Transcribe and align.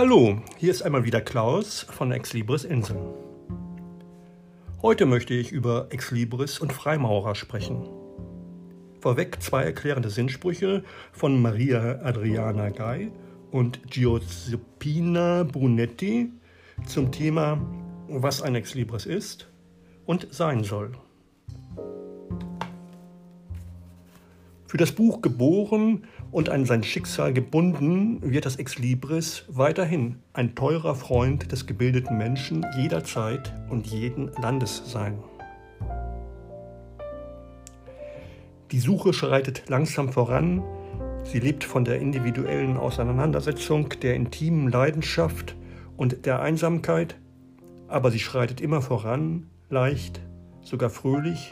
Hallo, 0.00 0.40
hier 0.58 0.70
ist 0.70 0.82
einmal 0.82 1.02
wieder 1.02 1.20
Klaus 1.20 1.80
von 1.80 2.12
Ex 2.12 2.32
Libris 2.32 2.62
Inseln. 2.62 3.04
Heute 4.80 5.06
möchte 5.06 5.34
ich 5.34 5.50
über 5.50 5.88
Ex 5.90 6.12
Libris 6.12 6.60
und 6.60 6.72
Freimaurer 6.72 7.34
sprechen. 7.34 7.82
Vorweg 9.00 9.42
zwei 9.42 9.64
erklärende 9.64 10.08
Sinnsprüche 10.08 10.84
von 11.10 11.42
Maria 11.42 11.98
Adriana 12.04 12.68
Gay 12.68 13.10
und 13.50 13.90
Giuseppina 13.90 15.42
Brunetti 15.42 16.30
zum 16.86 17.10
Thema, 17.10 17.60
was 18.06 18.40
ein 18.40 18.54
Ex 18.54 18.74
Libris 18.74 19.04
ist 19.04 19.48
und 20.06 20.28
sein 20.30 20.62
soll. 20.62 20.92
Für 24.68 24.76
das 24.76 24.92
Buch 24.92 25.22
geboren 25.22 26.04
und 26.30 26.50
an 26.50 26.66
sein 26.66 26.82
Schicksal 26.82 27.32
gebunden 27.32 28.20
wird 28.20 28.44
das 28.44 28.56
Ex 28.56 28.78
Libris 28.78 29.46
weiterhin 29.48 30.16
ein 30.34 30.54
teurer 30.54 30.94
Freund 30.94 31.50
des 31.50 31.66
gebildeten 31.66 32.18
Menschen 32.18 32.66
jederzeit 32.76 33.54
und 33.70 33.86
jeden 33.86 34.30
Landes 34.42 34.82
sein. 34.84 35.20
Die 38.70 38.78
Suche 38.78 39.14
schreitet 39.14 39.70
langsam 39.70 40.12
voran, 40.12 40.62
sie 41.24 41.40
lebt 41.40 41.64
von 41.64 41.86
der 41.86 41.98
individuellen 42.00 42.76
Auseinandersetzung, 42.76 43.94
der 44.02 44.16
intimen 44.16 44.70
Leidenschaft 44.70 45.56
und 45.96 46.26
der 46.26 46.42
Einsamkeit, 46.42 47.16
aber 47.88 48.10
sie 48.10 48.20
schreitet 48.20 48.60
immer 48.60 48.82
voran, 48.82 49.46
leicht, 49.70 50.20
sogar 50.60 50.90
fröhlich 50.90 51.50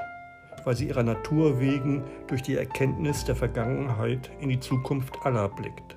weil 0.66 0.76
sie 0.76 0.88
ihrer 0.88 1.04
Natur 1.04 1.60
wegen 1.60 2.02
durch 2.26 2.42
die 2.42 2.56
Erkenntnis 2.56 3.24
der 3.24 3.36
Vergangenheit 3.36 4.32
in 4.40 4.48
die 4.48 4.58
Zukunft 4.58 5.14
aller 5.22 5.48
blickt. 5.48 5.96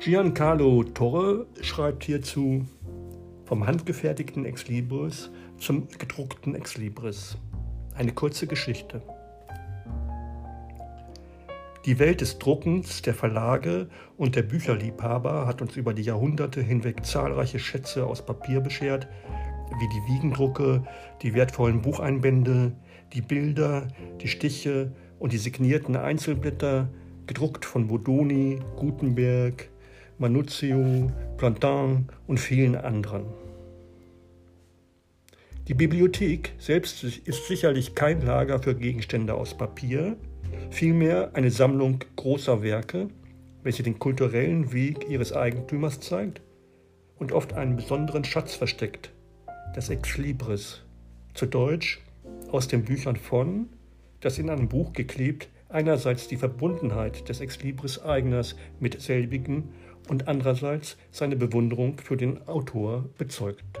Giancarlo 0.00 0.84
Torre 0.84 1.46
schreibt 1.62 2.04
hierzu 2.04 2.66
vom 3.46 3.66
handgefertigten 3.66 4.44
Exlibris 4.44 5.30
zum 5.56 5.88
gedruckten 5.88 6.54
Exlibris. 6.54 7.38
Eine 7.94 8.12
kurze 8.12 8.46
Geschichte. 8.46 9.00
Die 11.86 11.98
Welt 11.98 12.20
des 12.20 12.38
Druckens, 12.38 13.00
der 13.00 13.14
Verlage 13.14 13.88
und 14.18 14.36
der 14.36 14.42
Bücherliebhaber 14.42 15.46
hat 15.46 15.62
uns 15.62 15.74
über 15.76 15.94
die 15.94 16.02
Jahrhunderte 16.02 16.60
hinweg 16.60 17.06
zahlreiche 17.06 17.58
Schätze 17.58 18.06
aus 18.06 18.24
Papier 18.24 18.60
beschert, 18.60 19.08
wie 19.80 19.88
die 19.88 20.12
Wiegendrucke, 20.12 20.82
die 21.22 21.34
wertvollen 21.34 21.82
Bucheinbände, 21.82 22.72
die 23.12 23.22
Bilder, 23.22 23.88
die 24.20 24.28
Stiche 24.28 24.92
und 25.18 25.32
die 25.32 25.38
signierten 25.38 25.96
Einzelblätter, 25.96 26.88
gedruckt 27.26 27.64
von 27.64 27.88
Bodoni, 27.88 28.58
Gutenberg, 28.76 29.68
Manuzio, 30.18 31.10
Plantin 31.36 32.06
und 32.26 32.38
vielen 32.38 32.76
anderen. 32.76 33.24
Die 35.68 35.74
Bibliothek 35.74 36.52
selbst 36.58 37.04
ist 37.04 37.46
sicherlich 37.46 37.94
kein 37.94 38.20
Lager 38.20 38.60
für 38.60 38.74
Gegenstände 38.74 39.34
aus 39.34 39.56
Papier, 39.56 40.16
vielmehr 40.70 41.30
eine 41.34 41.50
Sammlung 41.50 42.00
großer 42.16 42.62
Werke, 42.62 43.08
welche 43.62 43.82
den 43.82 43.98
kulturellen 43.98 44.72
Weg 44.72 45.08
ihres 45.08 45.32
Eigentümers 45.32 46.00
zeigt 46.00 46.40
und 47.16 47.30
oft 47.30 47.52
einen 47.52 47.76
besonderen 47.76 48.24
Schatz 48.24 48.56
versteckt, 48.56 49.12
das 49.74 49.88
Ex 49.88 50.18
Libris, 50.18 50.82
zu 51.32 51.46
Deutsch 51.46 52.00
aus 52.50 52.68
den 52.68 52.84
Büchern 52.84 53.16
von, 53.16 53.68
das 54.20 54.38
in 54.38 54.50
einem 54.50 54.68
Buch 54.68 54.92
geklebt 54.92 55.48
einerseits 55.70 56.28
die 56.28 56.36
Verbundenheit 56.36 57.28
des 57.30 57.40
Ex 57.40 57.62
Libris 57.62 58.02
Eigners 58.02 58.54
mit 58.80 59.00
selbigen 59.00 59.70
und 60.10 60.28
andererseits 60.28 60.98
seine 61.10 61.36
Bewunderung 61.36 61.96
für 61.98 62.18
den 62.18 62.46
Autor 62.46 63.08
bezeugt. 63.16 63.80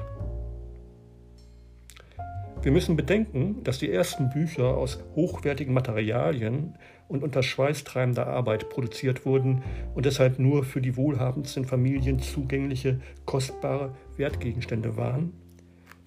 Wir 2.62 2.72
müssen 2.72 2.96
bedenken, 2.96 3.62
dass 3.64 3.78
die 3.78 3.90
ersten 3.90 4.30
Bücher 4.30 4.76
aus 4.76 5.02
hochwertigen 5.14 5.74
Materialien 5.74 6.78
und 7.08 7.22
unter 7.22 7.42
schweißtreibender 7.42 8.26
Arbeit 8.26 8.70
produziert 8.70 9.26
wurden 9.26 9.62
und 9.94 10.06
deshalb 10.06 10.38
nur 10.38 10.64
für 10.64 10.80
die 10.80 10.96
wohlhabendsten 10.96 11.66
Familien 11.66 12.20
zugängliche, 12.20 13.00
kostbare 13.26 13.94
Wertgegenstände 14.16 14.96
waren 14.96 15.34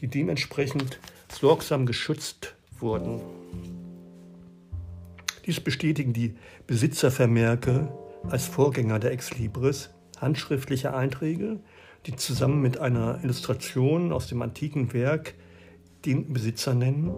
die 0.06 0.20
dementsprechend 0.20 1.00
sorgsam 1.32 1.88
geschützt 1.88 2.56
wurden. 2.80 3.22
Dies 5.46 5.60
bestätigen 5.60 6.14
die 6.14 6.36
Besitzervermerke 6.68 7.92
als 8.30 8.46
Vorgänger 8.46 9.00
der 9.00 9.12
Ex 9.12 9.38
Libris, 9.38 9.90
handschriftliche 10.18 10.94
Einträge, 10.94 11.60
die 12.06 12.16
zusammen 12.16 12.62
mit 12.62 12.78
einer 12.78 13.20
Illustration 13.24 14.14
aus 14.14 14.28
dem 14.28 14.44
antiken 14.44 14.94
Werk 14.94 15.34
den 16.06 16.32
Besitzer 16.34 16.76
nennen 16.76 17.12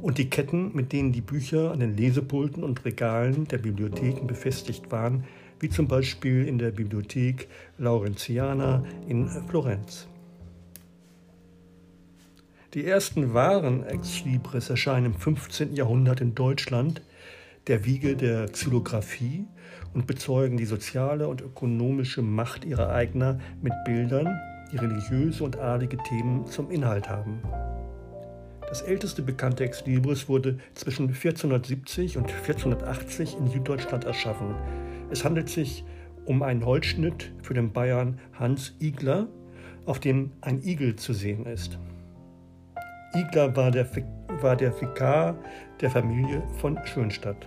und 0.00 0.18
die 0.18 0.30
Ketten, 0.30 0.74
mit 0.74 0.92
denen 0.92 1.10
die 1.10 1.20
Bücher 1.20 1.72
an 1.72 1.80
den 1.80 1.96
Lesepulten 1.96 2.62
und 2.62 2.84
Regalen 2.84 3.48
der 3.48 3.58
Bibliotheken 3.58 4.26
befestigt 4.28 4.92
waren, 4.92 5.24
wie 5.58 5.70
zum 5.70 5.88
Beispiel 5.88 6.46
in 6.46 6.58
der 6.58 6.70
Bibliothek 6.70 7.48
Laurentiana 7.78 8.84
in 9.08 9.28
Florenz. 9.48 10.06
Die 12.74 12.86
ersten 12.86 13.34
wahren 13.34 13.84
Ex-Libris 13.84 14.70
erscheinen 14.70 15.04
im 15.04 15.14
15. 15.14 15.74
Jahrhundert 15.74 16.22
in 16.22 16.34
Deutschland, 16.34 17.02
der 17.66 17.84
Wiege 17.84 18.16
der 18.16 18.46
Xylographie, 18.46 19.44
und 19.92 20.06
bezeugen 20.06 20.56
die 20.56 20.64
soziale 20.64 21.28
und 21.28 21.42
ökonomische 21.42 22.22
Macht 22.22 22.64
ihrer 22.64 22.88
Eigner 22.88 23.38
mit 23.60 23.74
Bildern, 23.84 24.40
die 24.72 24.78
religiöse 24.78 25.44
und 25.44 25.58
adlige 25.58 25.98
Themen 25.98 26.46
zum 26.46 26.70
Inhalt 26.70 27.10
haben. 27.10 27.42
Das 28.66 28.80
älteste 28.80 29.20
bekannte 29.20 29.64
Ex-Libris 29.64 30.30
wurde 30.30 30.56
zwischen 30.72 31.08
1470 31.08 32.16
und 32.16 32.30
1480 32.30 33.36
in 33.38 33.48
Süddeutschland 33.48 34.04
erschaffen. 34.04 34.54
Es 35.10 35.26
handelt 35.26 35.50
sich 35.50 35.84
um 36.24 36.42
einen 36.42 36.64
Holzschnitt 36.64 37.32
für 37.42 37.52
den 37.52 37.70
Bayern 37.70 38.18
Hans 38.32 38.74
Igler, 38.80 39.28
auf 39.84 40.00
dem 40.00 40.30
ein 40.40 40.62
Igel 40.62 40.96
zu 40.96 41.12
sehen 41.12 41.44
ist. 41.44 41.78
Igler 43.14 43.54
war 43.56 43.70
der, 43.70 43.86
war 44.40 44.56
der 44.56 44.80
Vikar 44.80 45.36
der 45.80 45.90
Familie 45.90 46.42
von 46.58 46.78
Schönstadt. 46.84 47.46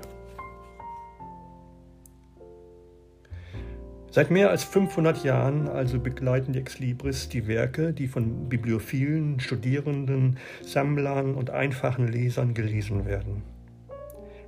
Seit 4.11 4.31
mehr 4.31 4.49
als 4.49 4.63
500 4.63 5.25
Jahren 5.25 5.67
also 5.67 5.99
begleiten 5.99 6.53
die 6.53 6.59
Exlibris 6.59 7.27
die 7.27 7.47
Werke, 7.47 7.91
die 7.91 8.07
von 8.07 8.47
Bibliophilen, 8.47 9.41
Studierenden, 9.41 10.37
Sammlern 10.61 11.35
und 11.35 11.49
einfachen 11.49 12.07
Lesern 12.07 12.53
gelesen 12.53 13.05
werden. 13.05 13.43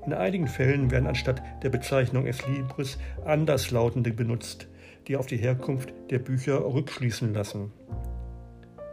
In 0.05 0.13
einigen 0.13 0.47
Fällen 0.47 0.89
werden 0.89 1.07
anstatt 1.07 1.41
der 1.63 1.69
Bezeichnung 1.69 2.27
Exlibris 2.27 2.97
anderslautende 3.25 4.13
benutzt, 4.13 4.69
die 5.07 5.17
auf 5.17 5.25
die 5.25 5.35
Herkunft 5.35 5.91
der 6.11 6.19
Bücher 6.19 6.63
rückschließen 6.63 7.33
lassen. 7.33 7.73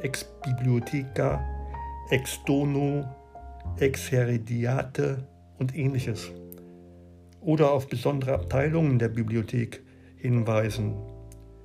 Ex 0.03 0.25
Bibliotheca 0.43 1.54
Ex 2.11 2.45
Dono, 2.45 3.05
Ex 3.79 4.13
Herediate 4.13 5.27
und 5.59 5.75
ähnliches. 5.75 6.31
Oder 7.41 7.73
auf 7.73 7.89
besondere 7.89 8.35
Abteilungen 8.35 8.99
der 8.99 9.09
Bibliothek 9.09 9.83
hinweisen, 10.17 10.95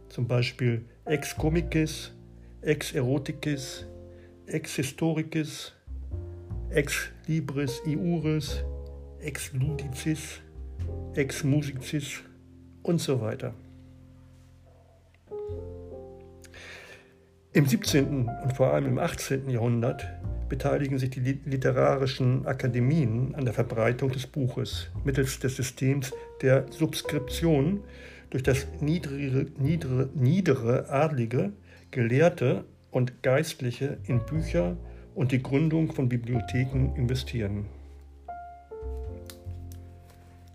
zum 0.07 0.27
Beispiel 0.27 0.85
Ex 1.03 1.35
Comicis, 1.35 2.13
Ex 2.61 2.93
Eroticis, 2.93 3.85
Ex 4.45 4.75
Historicis, 4.75 5.73
Ex 6.69 7.09
Libris 7.27 7.81
Iuris, 7.85 8.63
Ex 9.19 9.51
Ludicis, 9.53 10.39
Ex 11.15 11.43
Musicis 11.43 12.21
und 12.83 13.01
so 13.01 13.19
weiter. 13.19 13.53
Im 17.51 17.65
17. 17.65 18.29
und 18.43 18.53
vor 18.53 18.73
allem 18.73 18.85
im 18.85 18.99
18. 18.99 19.49
Jahrhundert 19.49 20.07
beteiligen 20.49 20.97
sich 20.97 21.11
die 21.11 21.19
literarischen 21.19 22.45
Akademien 22.45 23.35
an 23.35 23.45
der 23.45 23.53
Verbreitung 23.53 24.11
des 24.11 24.27
Buches 24.27 24.89
mittels 25.05 25.39
des 25.39 25.55
Systems 25.55 26.11
der 26.41 26.65
Subskription 26.71 27.81
durch 28.31 28.43
das 28.43 28.67
niedrige, 28.81 29.47
niedere, 29.57 30.09
niedere 30.15 30.89
Adlige, 30.89 31.53
Gelehrte 31.91 32.65
und 32.91 33.23
Geistliche 33.23 33.97
in 34.05 34.25
Bücher 34.25 34.77
und 35.15 35.31
die 35.31 35.41
Gründung 35.41 35.91
von 35.91 36.09
Bibliotheken 36.09 36.93
investieren. 36.95 37.65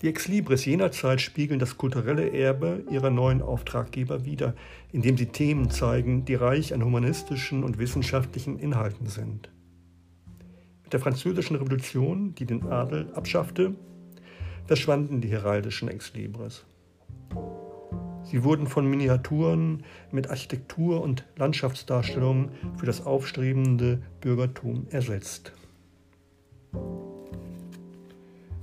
Die 0.02 0.08
Exlibris 0.08 0.67
jener 0.67 0.93
Zeit 0.93 1.23
spiegeln 1.23 1.58
das 1.58 1.79
kulturelle 1.79 2.31
Erbe 2.31 2.82
ihrer 2.91 3.08
neuen 3.08 3.41
Auftraggeber 3.41 4.26
wider, 4.26 4.55
indem 4.93 5.17
sie 5.17 5.26
Themen 5.26 5.70
zeigen, 5.70 6.26
die 6.26 6.35
reich 6.35 6.75
an 6.75 6.85
humanistischen 6.85 7.64
und 7.64 7.79
wissenschaftlichen 7.79 8.58
Inhalten 8.58 9.06
sind. 9.06 9.49
Der 10.94 11.00
Französischen 11.00 11.56
Revolution, 11.56 12.37
die 12.37 12.44
den 12.44 12.69
Adel 12.69 13.08
abschaffte, 13.14 13.75
verschwanden 14.67 15.20
die 15.20 15.26
heraldischen 15.26 15.88
Exlibris. 15.88 16.64
Sie 18.23 18.44
wurden 18.44 18.69
von 18.69 18.88
Miniaturen 18.88 19.82
mit 20.12 20.31
Architektur 20.31 21.02
und 21.02 21.25
Landschaftsdarstellungen 21.35 22.50
für 22.76 22.87
das 22.87 23.05
aufstrebende 23.05 24.02
Bürgertum 24.20 24.87
ersetzt. 24.91 25.50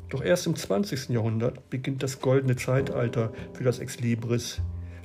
Doch 0.10 0.24
erst 0.24 0.48
im 0.48 0.56
20. 0.56 1.10
Jahrhundert 1.10 1.69
beginnt 1.69 2.01
das 2.01 2.22
goldene 2.22 2.56
Zeitalter 2.56 3.33
für 3.51 3.66
das 3.66 3.80
Exlibris, 3.80 4.62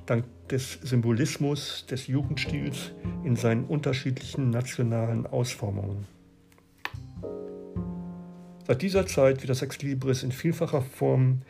dank 0.07 0.27
des 0.49 0.75
Symbolismus 0.75 1.87
des 1.87 2.07
Jugendstils 2.07 2.93
in 3.25 3.35
seinen 3.35 3.65
unterschiedlichen 3.65 4.51
nationalen 4.51 5.27
Ausformungen. 5.27 6.07
Seit 8.67 8.83
dieser 8.83 9.07
Zeit 9.07 9.43
wird 9.43 9.51
das 9.51 9.63
Exlibris 9.63 10.25
in 10.25 10.33
vielfacher 10.33 10.83
Form 10.83 11.43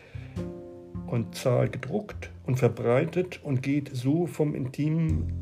und 1.06 1.34
Zahl 1.34 1.70
gedruckt 1.70 2.30
und 2.44 2.58
verbreitet 2.58 3.40
und 3.42 3.62
geht 3.62 3.88
so 3.94 4.26
vom 4.26 4.54
intimen 4.54 5.32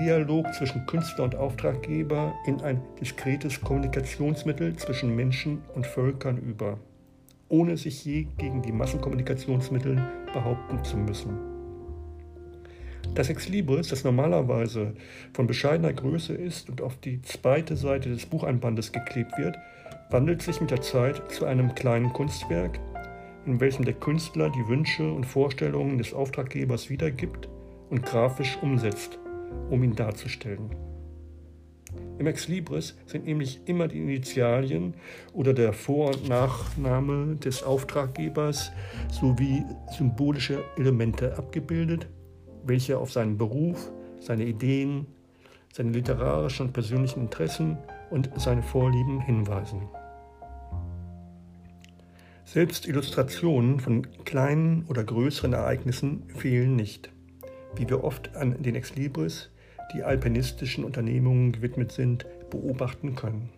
Dialog 0.00 0.54
zwischen 0.54 0.86
Künstler 0.86 1.24
und 1.24 1.34
Auftraggeber 1.34 2.32
in 2.46 2.60
ein 2.60 2.80
diskretes 3.00 3.60
Kommunikationsmittel 3.60 4.76
zwischen 4.76 5.16
Menschen 5.16 5.62
und 5.74 5.88
Völkern 5.88 6.38
über, 6.38 6.78
ohne 7.48 7.76
sich 7.76 8.04
je 8.04 8.28
gegen 8.38 8.62
die 8.62 8.70
Massenkommunikationsmittel 8.70 10.00
behaupten 10.32 10.84
zu 10.84 10.96
müssen. 10.98 11.36
Das 13.16 13.28
Exlibris, 13.28 13.88
das 13.88 14.04
normalerweise 14.04 14.94
von 15.34 15.48
bescheidener 15.48 15.92
Größe 15.92 16.32
ist 16.32 16.70
und 16.70 16.80
auf 16.80 16.96
die 16.98 17.20
zweite 17.22 17.74
Seite 17.74 18.08
des 18.08 18.24
Bucheinbandes 18.24 18.92
geklebt 18.92 19.36
wird, 19.36 19.56
wandelt 20.12 20.42
sich 20.42 20.60
mit 20.60 20.70
der 20.70 20.82
Zeit 20.82 21.32
zu 21.32 21.46
einem 21.46 21.74
kleinen 21.74 22.12
Kunstwerk, 22.12 22.78
in 23.46 23.60
welchem 23.60 23.84
der 23.84 23.94
Künstler 23.94 24.50
die 24.50 24.68
Wünsche 24.68 25.10
und 25.10 25.24
Vorstellungen 25.24 25.96
des 25.96 26.12
Auftraggebers 26.12 26.90
wiedergibt 26.90 27.48
und 27.88 28.04
grafisch 28.04 28.58
umsetzt, 28.60 29.18
um 29.70 29.82
ihn 29.82 29.96
darzustellen. 29.96 30.70
Im 32.18 32.26
Exlibris 32.26 32.96
sind 33.06 33.24
nämlich 33.24 33.60
immer 33.64 33.88
die 33.88 33.98
Initialien 33.98 34.94
oder 35.32 35.54
der 35.54 35.72
Vor- 35.72 36.08
und 36.08 36.28
Nachname 36.28 37.36
des 37.36 37.62
Auftraggebers 37.62 38.70
sowie 39.10 39.64
symbolische 39.96 40.62
Elemente 40.76 41.36
abgebildet, 41.36 42.06
welche 42.64 42.98
auf 42.98 43.12
seinen 43.12 43.38
Beruf, 43.38 43.90
seine 44.20 44.44
Ideen, 44.44 45.06
seine 45.72 45.90
literarischen 45.90 46.66
und 46.66 46.72
persönlichen 46.72 47.22
Interessen 47.22 47.78
und 48.10 48.30
seine 48.36 48.62
Vorlieben 48.62 49.20
hinweisen. 49.22 49.80
Selbst 52.52 52.86
Illustrationen 52.86 53.80
von 53.80 54.06
kleinen 54.26 54.84
oder 54.86 55.02
größeren 55.02 55.54
Ereignissen 55.54 56.24
fehlen 56.36 56.76
nicht, 56.76 57.10
wie 57.76 57.88
wir 57.88 58.04
oft 58.04 58.36
an 58.36 58.62
den 58.62 58.74
Exlibris, 58.74 59.48
die 59.94 60.02
alpinistischen 60.02 60.84
Unternehmungen 60.84 61.52
gewidmet 61.52 61.92
sind, 61.92 62.26
beobachten 62.50 63.14
können. 63.14 63.48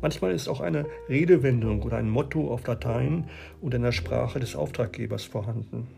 Manchmal 0.00 0.32
ist 0.32 0.48
auch 0.48 0.62
eine 0.62 0.86
Redewendung 1.10 1.82
oder 1.82 1.98
ein 1.98 2.08
Motto 2.08 2.50
auf 2.50 2.66
Latein 2.66 3.28
oder 3.60 3.76
in 3.76 3.82
der 3.82 3.92
Sprache 3.92 4.40
des 4.40 4.56
Auftraggebers 4.56 5.24
vorhanden. 5.24 5.88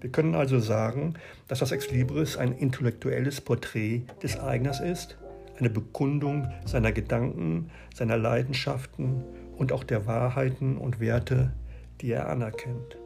Wir 0.00 0.12
können 0.12 0.36
also 0.36 0.60
sagen, 0.60 1.14
dass 1.48 1.58
das 1.58 1.72
Exlibris 1.72 2.36
ein 2.36 2.52
intellektuelles 2.52 3.40
Porträt 3.40 4.02
des 4.22 4.38
Eigners 4.38 4.78
ist, 4.78 5.18
eine 5.58 5.68
Bekundung 5.68 6.46
seiner 6.64 6.92
Gedanken, 6.92 7.70
seiner 7.92 8.18
Leidenschaften 8.18 9.24
und 9.62 9.70
auch 9.70 9.84
der 9.84 10.06
Wahrheiten 10.06 10.76
und 10.76 10.98
Werte, 10.98 11.52
die 12.00 12.10
er 12.10 12.28
anerkennt. 12.28 12.98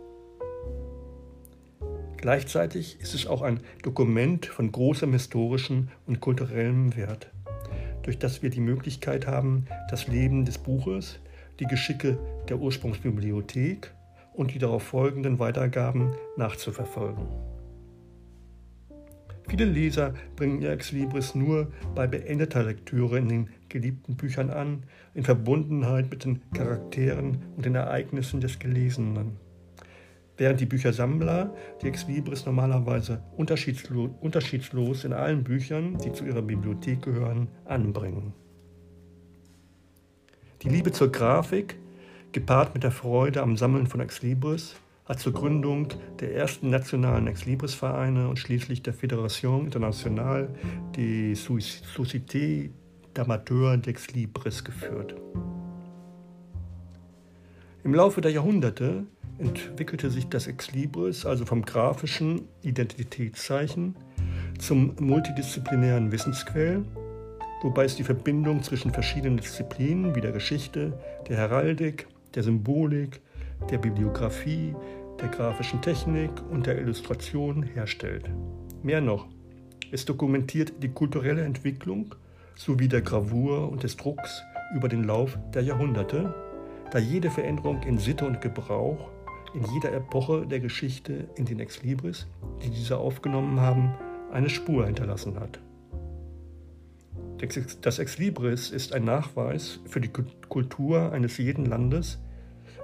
Gleichzeitig 2.16 2.98
ist 2.98 3.14
es 3.14 3.26
auch 3.26 3.42
ein 3.42 3.60
Dokument 3.82 4.46
von 4.46 4.72
großem 4.72 5.12
historischen 5.12 5.90
und 6.06 6.20
kulturellem 6.20 6.96
Wert, 6.96 7.30
durch 8.04 8.18
das 8.18 8.42
wir 8.42 8.48
die 8.48 8.62
Möglichkeit 8.62 9.26
haben, 9.26 9.66
das 9.90 10.08
Leben 10.08 10.46
des 10.46 10.56
Buches, 10.56 11.18
die 11.60 11.66
Geschicke 11.66 12.18
der 12.48 12.56
Ursprungsbibliothek 12.56 13.92
und 14.32 14.54
die 14.54 14.58
darauf 14.58 14.82
folgenden 14.82 15.38
Weitergaben 15.38 16.14
nachzuverfolgen. 16.38 17.28
Viele 19.48 19.64
Leser 19.64 20.14
bringen 20.34 20.60
ihr 20.60 20.70
Exlibris 20.70 21.34
nur 21.34 21.70
bei 21.94 22.06
beendeter 22.06 22.64
Lektüre 22.64 23.18
in 23.18 23.28
den 23.28 23.48
geliebten 23.68 24.16
Büchern 24.16 24.50
an, 24.50 24.82
in 25.14 25.22
Verbundenheit 25.22 26.10
mit 26.10 26.24
den 26.24 26.42
Charakteren 26.52 27.38
und 27.56 27.64
den 27.64 27.76
Ereignissen 27.76 28.40
des 28.40 28.58
Gelesenen. 28.58 29.36
Während 30.36 30.60
die 30.60 30.66
Büchersammler 30.66 31.54
die 31.80 31.88
Exlibris 31.88 32.44
normalerweise 32.44 33.22
unterschiedslos, 33.36 34.10
unterschiedslos 34.20 35.04
in 35.04 35.12
allen 35.12 35.44
Büchern, 35.44 35.96
die 35.98 36.12
zu 36.12 36.24
ihrer 36.26 36.42
Bibliothek 36.42 37.02
gehören, 37.02 37.48
anbringen. 37.64 38.34
Die 40.62 40.68
Liebe 40.68 40.90
zur 40.90 41.12
Grafik, 41.12 41.78
gepaart 42.32 42.74
mit 42.74 42.82
der 42.82 42.90
Freude 42.90 43.42
am 43.42 43.56
Sammeln 43.56 43.86
von 43.86 44.00
Exlibris, 44.00 44.76
hat 45.06 45.20
zur 45.20 45.32
Gründung 45.32 45.88
der 46.20 46.34
ersten 46.34 46.68
nationalen 46.68 47.28
Ex-Libris-Vereine 47.28 48.28
und 48.28 48.38
schließlich 48.38 48.82
der 48.82 48.94
Fédération 48.94 49.64
Internationale 49.64 50.48
des 50.96 51.48
Sociétés 51.48 52.70
d'Amateurs 53.14 53.76
d'Ex-Libris 53.78 54.64
geführt. 54.64 55.14
Im 57.84 57.94
Laufe 57.94 58.20
der 58.20 58.32
Jahrhunderte 58.32 59.04
entwickelte 59.38 60.10
sich 60.10 60.28
das 60.28 60.48
Ex-Libris 60.48 61.24
also 61.24 61.44
vom 61.44 61.62
grafischen 61.62 62.42
Identitätszeichen 62.62 63.94
zum 64.58 64.96
multidisziplinären 64.98 66.10
Wissensquell, 66.10 66.82
wobei 67.62 67.84
es 67.84 67.94
die 67.94 68.02
Verbindung 68.02 68.64
zwischen 68.64 68.90
verschiedenen 68.90 69.36
Disziplinen 69.36 70.16
wie 70.16 70.20
der 70.20 70.32
Geschichte, 70.32 70.98
der 71.28 71.36
Heraldik, 71.36 72.08
der 72.34 72.42
Symbolik, 72.42 73.20
der 73.70 73.78
Bibliografie, 73.78 74.74
der 75.20 75.28
grafischen 75.28 75.80
Technik 75.82 76.30
und 76.50 76.66
der 76.66 76.78
Illustration 76.78 77.62
herstellt. 77.62 78.30
Mehr 78.82 79.00
noch, 79.00 79.26
es 79.90 80.04
dokumentiert 80.04 80.82
die 80.82 80.88
kulturelle 80.88 81.42
Entwicklung 81.42 82.14
sowie 82.54 82.88
der 82.88 83.02
Gravur 83.02 83.70
und 83.70 83.82
des 83.82 83.96
Drucks 83.96 84.42
über 84.74 84.88
den 84.88 85.04
Lauf 85.04 85.38
der 85.54 85.62
Jahrhunderte, 85.62 86.34
da 86.90 86.98
jede 86.98 87.30
Veränderung 87.30 87.82
in 87.82 87.98
Sitte 87.98 88.26
und 88.26 88.40
Gebrauch 88.40 89.10
in 89.54 89.64
jeder 89.72 89.92
Epoche 89.92 90.46
der 90.46 90.60
Geschichte 90.60 91.28
in 91.36 91.46
den 91.46 91.60
Exlibris, 91.60 92.26
die 92.62 92.70
diese 92.70 92.98
aufgenommen 92.98 93.60
haben, 93.60 93.94
eine 94.32 94.50
Spur 94.50 94.86
hinterlassen 94.86 95.38
hat. 95.40 95.60
Das 97.82 97.98
Exlibris 97.98 98.70
ist 98.70 98.92
ein 98.92 99.04
Nachweis 99.04 99.80
für 99.86 100.00
die 100.00 100.10
Kultur 100.48 101.12
eines 101.12 101.38
jeden 101.38 101.66
Landes, 101.66 102.18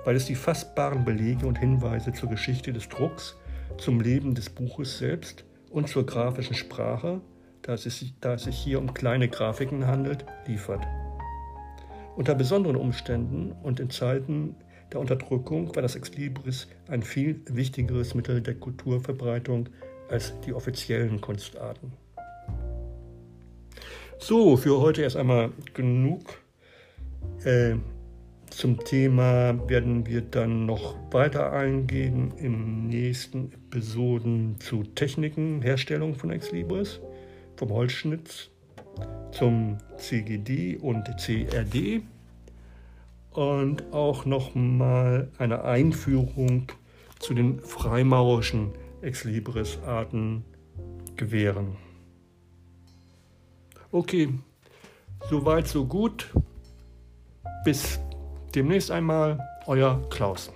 weil 0.05 0.17
es 0.17 0.27
die 0.27 0.35
fassbaren 0.35 1.05
Belege 1.05 1.47
und 1.47 1.59
Hinweise 1.59 2.13
zur 2.13 2.29
Geschichte 2.29 2.73
des 2.73 2.89
Drucks, 2.89 3.37
zum 3.79 4.01
Leben 4.01 4.35
des 4.35 4.51
Buches 4.51 4.99
selbst 4.99 5.45
und 5.71 5.89
zur 5.89 6.05
grafischen 6.05 6.55
Sprache, 6.55 7.21
da 7.63 7.75
es, 7.75 7.83
sich, 7.85 8.15
da 8.21 8.35
es 8.35 8.45
sich 8.45 8.57
hier 8.57 8.79
um 8.79 8.93
kleine 8.93 9.29
Grafiken 9.29 9.87
handelt, 9.87 10.25
liefert. 10.47 10.87
Unter 12.17 12.35
besonderen 12.35 12.77
Umständen 12.77 13.53
und 13.63 13.81
in 13.81 13.91
Zeiten 13.91 14.57
der 14.93 15.01
Unterdrückung 15.01 15.75
war 15.75 15.83
das 15.83 15.97
Exlibris 15.97 16.69
ein 16.89 17.03
viel 17.03 17.41
wichtigeres 17.47 18.15
Mittel 18.15 18.43
der 18.43 18.55
Kulturverbreitung 18.55 19.71
als 20.11 20.39
die 20.41 20.53
offiziellen 20.53 21.21
Kunstarten. 21.21 21.93
So, 24.19 24.57
für 24.57 24.81
heute 24.81 25.03
erst 25.03 25.17
einmal 25.17 25.51
genug. 25.73 26.39
Äh, 27.45 27.77
zum 28.57 28.79
Thema 28.85 29.69
werden 29.69 30.07
wir 30.07 30.21
dann 30.21 30.67
noch 30.67 30.95
weiter 31.11 31.53
eingehen 31.53 32.33
in 32.37 32.87
nächsten 32.87 33.53
Episoden 33.53 34.61
zu 34.61 34.83
Techniken, 34.83 35.63
Herstellung 35.63 36.15
von 36.15 36.31
Exlibris, 36.31 37.01
vom 37.57 37.71
Holzschnitt 37.71 38.51
zum 39.33 39.79
CGD 39.97 40.77
und 40.77 41.05
CRD 41.19 42.03
und 43.31 43.93
auch 43.93 44.25
nochmal 44.27 45.31
eine 45.39 45.65
Einführung 45.65 46.67
zu 47.19 47.35
den 47.35 47.61
freimaurischen 47.61 48.73
Exlibris-Arten 49.01 50.45
gewähren. 51.17 51.77
Okay, 53.91 54.29
soweit, 55.29 55.69
so 55.69 55.87
gut. 55.87 56.31
Bis 57.65 58.01
demnächst 58.55 58.91
einmal, 58.91 59.39
euer 59.67 60.01
Klaus. 60.11 60.51